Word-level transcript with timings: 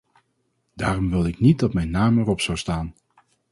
Daarom 0.73 1.09
wilde 1.09 1.27
ik 1.29 1.39
niet 1.39 1.59
dat 1.59 1.73
mijn 1.73 1.89
naam 1.89 2.19
erop 2.19 2.41
zou 2.41 2.57
staan. 2.57 2.93